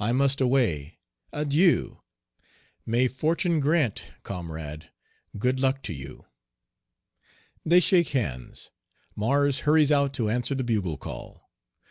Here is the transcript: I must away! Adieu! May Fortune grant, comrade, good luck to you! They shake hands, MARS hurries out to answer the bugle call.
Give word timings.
I 0.00 0.12
must 0.12 0.40
away! 0.40 1.00
Adieu! 1.34 2.00
May 2.86 3.08
Fortune 3.08 3.60
grant, 3.60 4.04
comrade, 4.22 4.90
good 5.36 5.60
luck 5.60 5.82
to 5.82 5.92
you! 5.92 6.24
They 7.62 7.80
shake 7.80 8.08
hands, 8.16 8.70
MARS 9.16 9.58
hurries 9.68 9.92
out 9.92 10.14
to 10.14 10.30
answer 10.30 10.54
the 10.54 10.64
bugle 10.64 10.96
call. 10.96 11.50